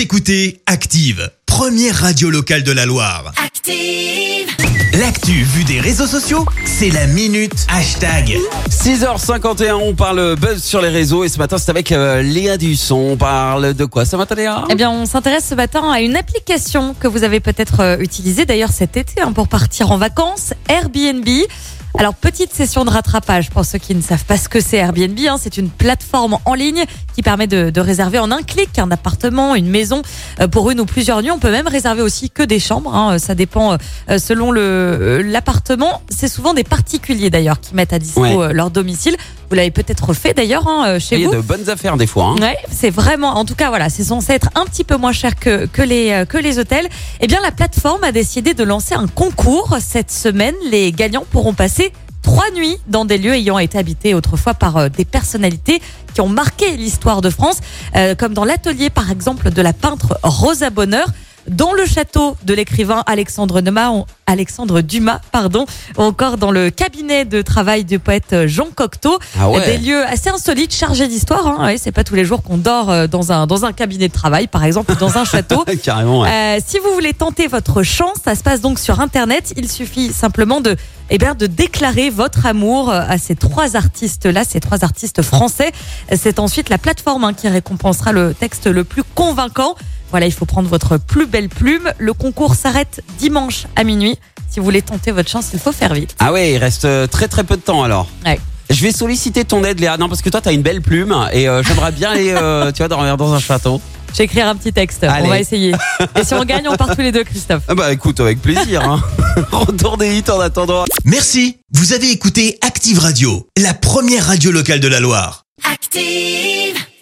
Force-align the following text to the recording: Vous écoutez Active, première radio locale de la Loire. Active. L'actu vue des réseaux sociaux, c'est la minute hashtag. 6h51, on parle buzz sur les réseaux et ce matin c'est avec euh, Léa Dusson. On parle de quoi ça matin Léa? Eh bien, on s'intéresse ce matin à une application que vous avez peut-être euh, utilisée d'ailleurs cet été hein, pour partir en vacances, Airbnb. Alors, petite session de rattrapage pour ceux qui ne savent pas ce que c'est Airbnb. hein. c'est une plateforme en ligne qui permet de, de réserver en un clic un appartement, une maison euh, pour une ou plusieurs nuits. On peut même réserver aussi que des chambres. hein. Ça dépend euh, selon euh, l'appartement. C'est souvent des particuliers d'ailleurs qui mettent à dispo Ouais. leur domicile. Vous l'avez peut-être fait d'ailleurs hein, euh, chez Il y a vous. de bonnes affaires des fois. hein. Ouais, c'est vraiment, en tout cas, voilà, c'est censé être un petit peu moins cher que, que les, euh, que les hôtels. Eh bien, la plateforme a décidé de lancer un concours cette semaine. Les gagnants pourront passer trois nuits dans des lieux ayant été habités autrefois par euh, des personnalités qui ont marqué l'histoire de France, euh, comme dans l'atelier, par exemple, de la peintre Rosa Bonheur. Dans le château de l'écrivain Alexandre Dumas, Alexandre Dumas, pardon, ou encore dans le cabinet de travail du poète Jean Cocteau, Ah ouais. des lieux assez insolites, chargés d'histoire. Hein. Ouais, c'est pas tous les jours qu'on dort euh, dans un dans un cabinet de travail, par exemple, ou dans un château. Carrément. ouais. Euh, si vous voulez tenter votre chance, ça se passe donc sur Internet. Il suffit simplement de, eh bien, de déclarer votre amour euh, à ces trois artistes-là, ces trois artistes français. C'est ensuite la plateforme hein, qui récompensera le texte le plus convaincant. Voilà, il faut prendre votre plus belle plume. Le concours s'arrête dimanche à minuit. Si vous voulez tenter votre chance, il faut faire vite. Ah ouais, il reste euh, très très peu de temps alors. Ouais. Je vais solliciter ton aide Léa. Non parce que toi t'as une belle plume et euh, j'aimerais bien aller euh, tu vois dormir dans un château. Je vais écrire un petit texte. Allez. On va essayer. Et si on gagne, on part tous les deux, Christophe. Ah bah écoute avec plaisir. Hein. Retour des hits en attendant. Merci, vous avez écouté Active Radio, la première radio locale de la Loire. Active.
Vous 0.00 0.04
écoutez 0.04 0.62
Active, 0.64 1.30
première 1.44 1.94
radio 1.94 2.30
locale 2.30 2.62
de 2.62 2.72
la 2.72 2.86
Loire. 2.86 3.34
Active. 3.36 4.48
L'actu 4.98 5.42
vue 5.42 5.64
des 5.64 5.78
réseaux 5.78 6.06
sociaux, 6.06 6.46
c'est 6.64 6.88
la 6.88 7.06
minute 7.06 7.66
hashtag. 7.68 8.38
6h51, 8.70 9.74
on 9.74 9.94
parle 9.94 10.36
buzz 10.36 10.64
sur 10.64 10.80
les 10.80 10.88
réseaux 10.88 11.22
et 11.22 11.28
ce 11.28 11.36
matin 11.38 11.58
c'est 11.58 11.68
avec 11.68 11.92
euh, 11.92 12.22
Léa 12.22 12.56
Dusson. 12.56 13.10
On 13.12 13.16
parle 13.18 13.74
de 13.74 13.84
quoi 13.84 14.06
ça 14.06 14.16
matin 14.16 14.36
Léa? 14.36 14.64
Eh 14.70 14.74
bien, 14.74 14.90
on 14.90 15.04
s'intéresse 15.04 15.44
ce 15.44 15.54
matin 15.54 15.90
à 15.90 16.00
une 16.00 16.16
application 16.16 16.94
que 16.98 17.06
vous 17.06 17.22
avez 17.22 17.40
peut-être 17.40 17.80
euh, 17.80 17.98
utilisée 17.98 18.46
d'ailleurs 18.46 18.72
cet 18.72 18.96
été 18.96 19.20
hein, 19.20 19.32
pour 19.32 19.48
partir 19.48 19.92
en 19.92 19.98
vacances, 19.98 20.54
Airbnb. 20.70 21.28
Alors, 22.00 22.14
petite 22.14 22.54
session 22.54 22.86
de 22.86 22.90
rattrapage 22.90 23.50
pour 23.50 23.62
ceux 23.66 23.76
qui 23.76 23.94
ne 23.94 24.00
savent 24.00 24.24
pas 24.24 24.38
ce 24.38 24.48
que 24.48 24.58
c'est 24.58 24.78
Airbnb. 24.78 25.18
hein. 25.28 25.36
c'est 25.38 25.58
une 25.58 25.68
plateforme 25.68 26.38
en 26.46 26.54
ligne 26.54 26.84
qui 27.14 27.20
permet 27.22 27.46
de, 27.46 27.68
de 27.68 27.80
réserver 27.82 28.18
en 28.18 28.30
un 28.30 28.40
clic 28.42 28.78
un 28.78 28.90
appartement, 28.90 29.54
une 29.54 29.68
maison 29.68 30.00
euh, 30.40 30.48
pour 30.48 30.70
une 30.70 30.80
ou 30.80 30.86
plusieurs 30.86 31.20
nuits. 31.20 31.30
On 31.30 31.38
peut 31.38 31.50
même 31.50 31.68
réserver 31.68 32.00
aussi 32.00 32.30
que 32.30 32.42
des 32.42 32.58
chambres. 32.58 32.94
hein. 32.96 33.18
Ça 33.18 33.34
dépend 33.34 33.74
euh, 34.08 34.18
selon 34.18 34.50
euh, 34.56 35.22
l'appartement. 35.22 36.00
C'est 36.08 36.28
souvent 36.28 36.54
des 36.54 36.64
particuliers 36.64 37.28
d'ailleurs 37.28 37.60
qui 37.60 37.74
mettent 37.74 37.92
à 37.92 37.98
dispo 37.98 38.22
Ouais. 38.22 38.54
leur 38.54 38.70
domicile. 38.70 39.16
Vous 39.50 39.56
l'avez 39.56 39.72
peut-être 39.72 40.12
fait 40.14 40.32
d'ailleurs 40.32 40.68
hein, 40.68 40.84
euh, 40.86 40.98
chez 41.00 41.16
Il 41.16 41.22
y 41.22 41.24
a 41.24 41.28
vous. 41.28 41.34
de 41.34 41.40
bonnes 41.40 41.68
affaires 41.68 41.96
des 41.96 42.06
fois. 42.06 42.26
hein. 42.26 42.36
Ouais, 42.40 42.56
c'est 42.70 42.90
vraiment, 42.90 43.30
en 43.36 43.44
tout 43.44 43.56
cas, 43.56 43.68
voilà, 43.68 43.88
c'est 43.88 44.04
censé 44.04 44.32
être 44.32 44.48
un 44.54 44.64
petit 44.64 44.84
peu 44.84 44.96
moins 44.96 45.10
cher 45.12 45.34
que, 45.34 45.66
que 45.66 45.82
les, 45.82 46.12
euh, 46.12 46.24
que 46.24 46.38
les 46.38 46.60
hôtels. 46.60 46.88
Eh 47.20 47.26
bien, 47.26 47.40
la 47.40 47.50
plateforme 47.50 48.04
a 48.04 48.12
décidé 48.12 48.54
de 48.54 48.62
lancer 48.62 48.94
un 48.94 49.08
concours 49.08 49.76
cette 49.80 50.12
semaine. 50.12 50.54
Les 50.70 50.92
gagnants 50.92 51.24
pourront 51.28 51.52
passer 51.52 51.92
trois 52.22 52.48
nuits 52.54 52.76
dans 52.86 53.04
des 53.04 53.18
lieux 53.18 53.34
ayant 53.34 53.58
été 53.58 53.76
habités 53.76 54.14
autrefois 54.14 54.54
par 54.54 54.76
euh, 54.76 54.88
des 54.88 55.04
personnalités 55.04 55.82
qui 56.14 56.20
ont 56.20 56.28
marqué 56.28 56.76
l'histoire 56.76 57.20
de 57.20 57.30
France, 57.30 57.58
euh, 57.96 58.14
comme 58.14 58.34
dans 58.34 58.44
l'atelier, 58.44 58.88
par 58.88 59.10
exemple, 59.10 59.50
de 59.50 59.62
la 59.62 59.72
peintre 59.72 60.16
Rosa 60.22 60.70
Bonheur. 60.70 61.08
Dans 61.48 61.72
le 61.72 61.84
château 61.86 62.36
de 62.44 62.54
l'écrivain 62.54 63.02
Alexandre 63.06 63.60
Dumas, 63.60 63.92
Alexandre 64.26 64.80
Dumas, 64.82 65.20
pardon, 65.32 65.64
ou 65.96 66.02
encore 66.02 66.36
dans 66.36 66.50
le 66.50 66.70
cabinet 66.70 67.24
de 67.24 67.42
travail 67.42 67.84
du 67.84 67.98
poète 67.98 68.46
Jean 68.46 68.66
Cocteau, 68.74 69.18
Ah 69.38 69.48
ouais. 69.50 69.64
des 69.66 69.78
lieux 69.78 70.04
assez 70.06 70.28
insolites, 70.30 70.74
chargés 70.74 71.08
d'histoire. 71.08 71.46
Hein. 71.46 71.64
Ouais, 71.66 71.78
c'est 71.78 71.92
pas 71.92 72.04
tous 72.04 72.14
les 72.14 72.24
jours 72.24 72.42
qu'on 72.42 72.56
dort 72.58 72.90
euh, 72.90 73.06
dans 73.06 73.32
un 73.32 73.46
dans 73.46 73.64
un 73.64 73.72
cabinet 73.72 74.08
de 74.08 74.12
travail, 74.12 74.46
par 74.46 74.64
exemple, 74.64 74.92
ou 74.92 74.94
dans 74.96 75.18
un 75.18 75.24
château. 75.24 75.64
Carrément. 75.82 76.20
ouais. 76.22 76.28
Euh, 76.30 76.60
si 76.64 76.78
vous 76.78 76.92
voulez 76.92 77.14
tenter 77.14 77.46
votre 77.46 77.82
chance, 77.82 78.16
ça 78.24 78.34
se 78.34 78.42
passe 78.42 78.60
donc 78.60 78.78
sur 78.78 79.00
Internet. 79.00 79.52
Il 79.56 79.68
suffit 79.70 80.12
simplement 80.12 80.60
de, 80.60 80.76
eh 81.08 81.18
bien, 81.18 81.34
de 81.34 81.46
déclarer 81.46 82.10
votre 82.10 82.46
amour 82.46 82.90
euh, 82.90 83.00
à 83.08 83.18
ces 83.18 83.34
trois 83.34 83.76
artistes-là, 83.76 84.44
ces 84.44 84.60
trois 84.60 84.84
artistes 84.84 85.22
français. 85.22 85.72
C'est 86.14 86.38
ensuite 86.38 86.68
la 86.68 86.78
plateforme 86.78 87.24
hein, 87.24 87.32
qui 87.34 87.48
récompensera 87.48 88.12
le 88.12 88.34
texte 88.34 88.66
le 88.66 88.84
plus 88.84 89.02
convaincant. 89.14 89.74
Voilà, 90.10 90.26
il 90.26 90.32
faut 90.32 90.46
prendre 90.46 90.68
votre 90.68 90.98
plus 90.98 91.26
belle 91.26 91.48
plume. 91.48 91.92
Le 91.98 92.12
concours 92.12 92.54
s'arrête 92.54 93.02
dimanche 93.18 93.66
à 93.76 93.84
minuit. 93.84 94.18
Si 94.48 94.58
vous 94.58 94.64
voulez 94.64 94.82
tenter 94.82 95.12
votre 95.12 95.30
chance, 95.30 95.50
il 95.52 95.60
faut 95.60 95.72
faire 95.72 95.94
vite. 95.94 96.16
Ah 96.18 96.32
ouais, 96.32 96.52
il 96.52 96.58
reste 96.58 96.84
euh, 96.84 97.06
très 97.06 97.28
très 97.28 97.44
peu 97.44 97.56
de 97.56 97.62
temps 97.62 97.84
alors. 97.84 98.08
Ouais. 98.26 98.40
Je 98.68 98.82
vais 98.82 98.92
solliciter 98.92 99.44
ton 99.44 99.64
aide 99.64 99.80
Léa. 99.80 99.96
Non 99.96 100.08
parce 100.08 100.22
que 100.22 100.30
toi 100.30 100.40
t'as 100.40 100.52
une 100.52 100.62
belle 100.62 100.80
plume 100.80 101.14
et 101.32 101.48
euh, 101.48 101.62
j'aimerais 101.62 101.92
bien 101.92 102.10
aller 102.10 102.30
euh, 102.30 102.70
tu 102.72 102.78
vois 102.78 102.88
dormir 102.88 103.16
dans 103.16 103.32
un 103.32 103.38
château. 103.38 103.80
Je 104.12 104.18
vais 104.18 104.24
écrire 104.24 104.48
un 104.48 104.56
petit 104.56 104.72
texte. 104.72 105.04
Allez. 105.04 105.26
On 105.26 105.28
va 105.28 105.38
essayer. 105.38 105.72
Et 106.18 106.24
si 106.24 106.34
on 106.34 106.44
gagne, 106.44 106.66
on 106.68 106.76
part 106.76 106.96
tous 106.96 107.02
les 107.02 107.12
deux, 107.12 107.22
Christophe. 107.22 107.62
Ah 107.68 107.76
bah 107.76 107.92
écoute 107.92 108.18
avec 108.18 108.42
plaisir. 108.42 108.82
Hein. 108.82 109.00
Retour 109.52 109.96
des 109.98 110.18
hits 110.18 110.30
en 110.30 110.40
attendant. 110.40 110.84
Merci, 111.04 111.58
vous 111.72 111.92
avez 111.92 112.10
écouté 112.10 112.58
Active 112.60 112.98
Radio, 112.98 113.46
la 113.56 113.72
première 113.72 114.26
radio 114.26 114.50
locale 114.50 114.80
de 114.80 114.88
la 114.88 114.98
Loire. 114.98 115.44
Active. 115.64 116.89